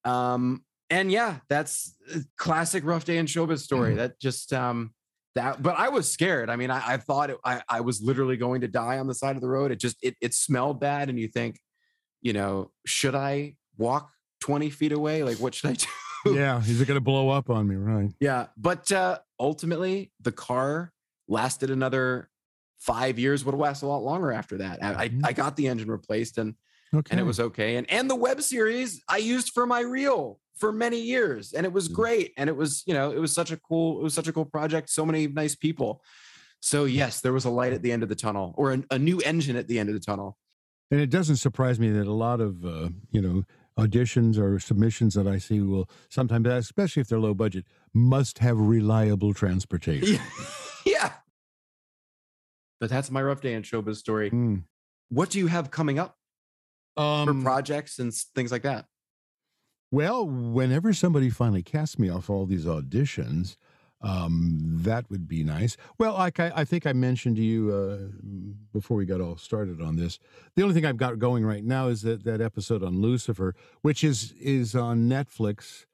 [0.03, 1.95] um, and yeah, that's
[2.38, 3.93] classic rough day in showbiz story.
[3.93, 3.97] Mhm.
[3.97, 4.93] That just um,
[5.36, 5.62] that.
[5.62, 6.49] But I was scared.
[6.49, 9.15] I mean, I, I thought it, I I was literally going to die on the
[9.15, 9.71] side of the road.
[9.71, 11.60] It just it it smelled bad, and you think,
[12.21, 14.10] you know, should I walk
[14.41, 15.23] twenty feet away?
[15.23, 15.86] Like, what should I do?
[16.25, 17.75] Yeah, is it going to blow up on me?
[17.75, 18.12] Right.
[18.19, 20.91] Yeah, but uh, ultimately, the car
[21.27, 22.29] lasted another
[22.77, 23.45] five years.
[23.45, 24.84] Would have lasted a lot longer after that.
[24.84, 25.21] I, I, Mhm.
[25.25, 26.55] I got the engine replaced, and
[26.93, 27.12] Okay.
[27.12, 27.75] and it was okay.
[27.75, 31.71] And and the web series I used for my reel for many years, and it
[31.71, 31.93] was Mm.
[31.93, 32.34] great.
[32.36, 34.45] And it was you know it was such a cool it was such a cool
[34.45, 34.89] project.
[34.89, 36.01] So many nice people.
[36.62, 38.99] So yes, there was a light at the end of the tunnel, or a, a
[38.99, 40.38] new engine at the end of the tunnel.
[40.91, 43.43] And it doesn't surprise me that a lot of uh, you know
[43.88, 48.58] auditions or submissions that I see will sometimes, especially if they're low budget, must have
[48.60, 50.20] reliable transportation.
[50.86, 51.13] yeah.
[52.80, 54.32] But that's my rough day in showbiz story.
[54.32, 54.63] Mm.
[55.10, 56.15] What do you have coming up
[56.96, 58.86] for Um, projects and things like that?
[59.92, 63.56] well, whenever somebody finally casts me off all these auditions,
[64.02, 65.76] um, that would be nice.
[65.98, 67.98] Well, like I, I think I mentioned to you uh,
[68.72, 70.20] before we got all started on this,
[70.56, 74.04] the only thing I've got going right now is that that episode on Lucifer, which
[74.04, 75.86] is is on Netflix.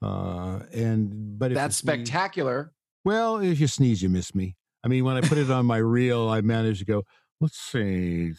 [0.00, 2.72] Uh, and but That's spectacular.
[3.04, 4.56] Well, if you sneeze, you miss me.
[4.84, 7.04] I mean, when I put it on my reel, I managed to go,
[7.40, 8.32] let's see,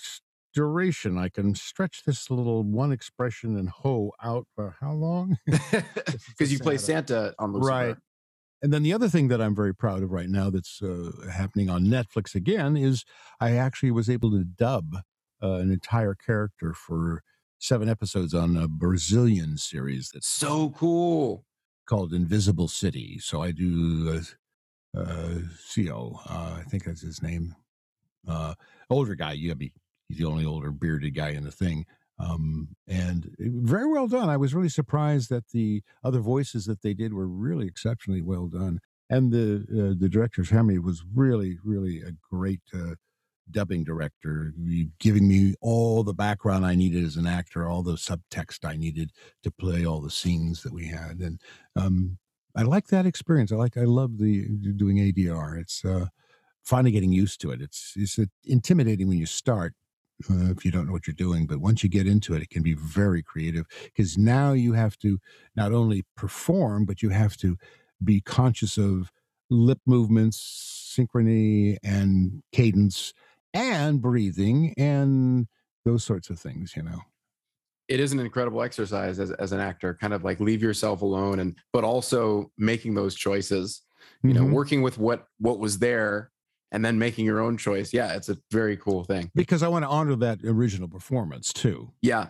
[0.53, 1.17] duration.
[1.17, 5.37] I can stretch this little one expression and hoe out for how long?
[6.27, 7.69] Because you play Santa on Lucifer.
[7.69, 7.95] Right.
[8.63, 11.69] And then the other thing that I'm very proud of right now that's uh, happening
[11.69, 13.03] on Netflix again is
[13.41, 14.95] I actually was able to dub
[15.43, 17.23] uh, an entire character for
[17.59, 21.43] seven episodes on a Brazilian series that's So cool.
[21.85, 23.19] called Invisible City.
[23.19, 24.21] So I do
[24.95, 25.39] uh, uh,
[25.75, 27.53] CO, uh, I think that's his name.
[28.25, 28.53] Uh,
[28.89, 29.73] older guy, you be
[30.07, 31.85] he's the only older bearded guy in the thing.
[32.19, 34.29] Um, and very well done.
[34.29, 38.47] I was really surprised that the other voices that they did were really exceptionally well
[38.47, 38.79] done.
[39.09, 42.95] And the uh, the director's Henry was really, really a great uh,
[43.51, 44.53] dubbing director,
[44.99, 49.11] giving me all the background I needed as an actor, all the subtext I needed
[49.43, 51.19] to play all the scenes that we had.
[51.19, 51.39] And
[51.75, 52.17] um,
[52.55, 53.51] I like that experience.
[53.51, 55.59] I like, I love the doing ADR.
[55.59, 56.07] It's uh,
[56.63, 57.61] finally getting used to it.
[57.61, 59.73] It's it's uh, intimidating when you start,
[60.29, 61.45] uh, if you don't know what you're doing.
[61.45, 64.97] But once you get into it, it can be very creative because now you have
[64.99, 65.19] to
[65.55, 67.57] not only perform, but you have to
[68.03, 69.11] be conscious of
[69.49, 73.13] lip movements, synchrony, and cadence,
[73.53, 75.47] and breathing, and
[75.85, 77.01] those sorts of things, you know
[77.87, 81.39] it is an incredible exercise as, as an actor kind of like leave yourself alone
[81.39, 83.81] and but also making those choices
[84.23, 84.39] you mm-hmm.
[84.39, 86.31] know working with what what was there
[86.73, 89.83] and then making your own choice yeah it's a very cool thing because i want
[89.83, 92.27] to honor that original performance too yeah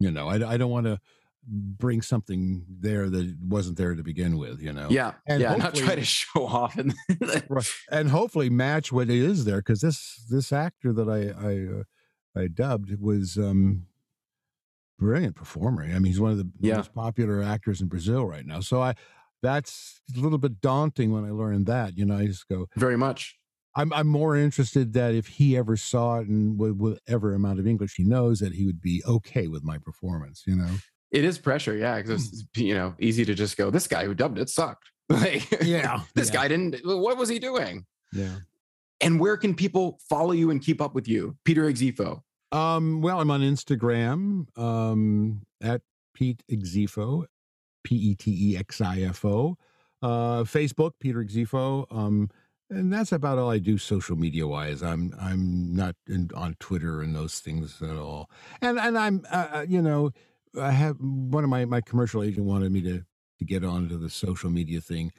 [0.00, 0.98] you know i, I don't want to
[1.48, 5.76] bring something there that wasn't there to begin with you know yeah and yeah not
[5.76, 6.92] try to show off and
[7.92, 11.82] and hopefully match what it is there because this this actor that i i uh,
[12.36, 13.86] I dubbed was um
[14.98, 15.82] brilliant performer.
[15.82, 16.76] I mean, he's one of the yeah.
[16.76, 18.60] most popular actors in Brazil right now.
[18.60, 18.94] So I,
[19.42, 21.96] that's a little bit daunting when I learned that.
[21.96, 23.36] You know, I just go very much.
[23.76, 27.66] I'm I'm more interested that if he ever saw it and with whatever amount of
[27.66, 30.42] English he knows, that he would be okay with my performance.
[30.46, 30.70] You know,
[31.12, 32.62] it is pressure, yeah, because it's hmm.
[32.62, 33.70] you know easy to just go.
[33.70, 34.90] This guy who dubbed it sucked.
[35.08, 36.34] like, yeah, this yeah.
[36.34, 36.80] guy didn't.
[36.84, 37.84] What was he doing?
[38.12, 38.36] Yeah.
[39.02, 42.22] And where can people follow you and keep up with you, Peter Exifo?
[42.50, 45.82] Um, well, I'm on Instagram um, at
[46.14, 47.26] Pete Exifo,
[47.84, 49.58] P E T E X I F O.
[50.02, 51.86] Uh, Facebook, Peter Exifo.
[51.94, 52.30] Um,
[52.70, 54.82] and that's about all I do social media wise.
[54.82, 58.30] I'm I'm not in, on Twitter and those things at all.
[58.60, 60.10] And and I'm uh, uh you know
[60.60, 63.04] I have one of my my commercial agent wanted me to
[63.38, 65.12] to get onto the social media thing,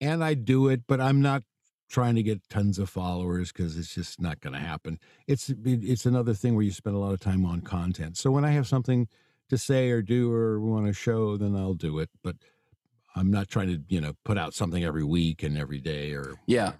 [0.00, 1.42] and I do it, but I'm not
[1.88, 4.98] trying to get tons of followers because it's just not going to happen.
[5.26, 8.16] It's it's another thing where you spend a lot of time on content.
[8.16, 9.08] So when I have something
[9.48, 12.10] to say or do or want to show, then I'll do it.
[12.22, 12.36] But
[13.14, 16.34] I'm not trying to you know put out something every week and every day or
[16.46, 16.72] yeah.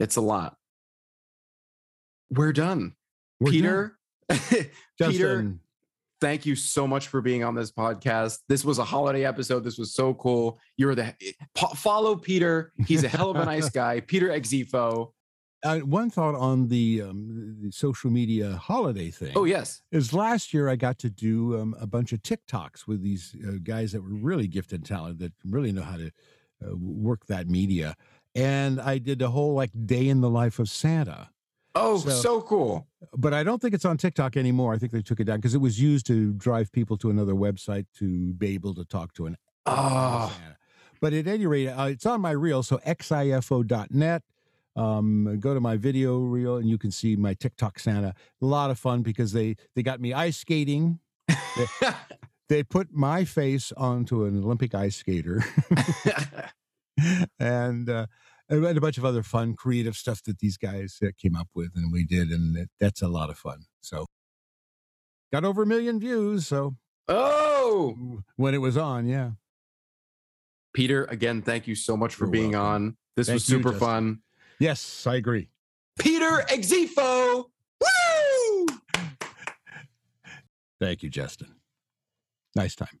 [0.00, 0.56] It's a lot.
[2.30, 2.94] We're done.
[3.38, 3.98] We're Peter.
[4.28, 5.10] Done.
[5.10, 5.54] Peter
[6.20, 8.38] thank you so much for being on this podcast.
[8.48, 9.64] This was a holiday episode.
[9.64, 10.58] This was so cool.
[10.76, 11.14] You're the
[11.76, 12.72] follow Peter.
[12.86, 14.00] He's a hell of a nice guy.
[14.00, 15.12] Peter Exifo.
[15.62, 19.32] Uh, one thought on the, um, the, social media holiday thing.
[19.36, 23.02] Oh yes, is last year I got to do um, a bunch of TikToks with
[23.02, 26.10] these uh, guys that were really gifted and talented that really know how to
[26.66, 27.94] uh, work that media,
[28.34, 31.30] and I did a whole like day in the life of Santa.
[31.74, 32.88] Oh, so, so, cool.
[33.16, 34.74] But I don't think it's on TikTok anymore.
[34.74, 37.34] I think they took it down because it was used to drive people to another
[37.34, 39.36] website to be able to talk to an.
[39.66, 40.36] Oh.
[41.00, 42.62] But at any rate, uh, it's on my reel.
[42.62, 44.22] So xifo.net.
[44.76, 48.14] Um, go to my video reel and you can see my TikTok Santa.
[48.40, 51.00] A lot of fun because they they got me ice skating.
[51.28, 51.66] they,
[52.48, 55.44] they put my face onto an Olympic ice skater.
[57.38, 58.06] and uh,
[58.48, 61.70] and a bunch of other fun, creative stuff that these guys uh, came up with,
[61.74, 63.60] and we did, and that's a lot of fun.
[63.80, 64.06] So,
[65.32, 66.46] got over a million views.
[66.46, 66.76] So,
[67.08, 69.32] oh, when it was on, yeah.
[70.72, 72.72] Peter, again, thank you so much for You're being welcome.
[72.72, 72.96] on.
[73.16, 74.20] This thank was super you, fun.
[74.58, 75.48] Yes, I agree.
[75.98, 77.46] Peter Exifo.
[77.80, 78.66] Woo!
[80.80, 81.56] Thank you, Justin.
[82.54, 83.00] Nice time.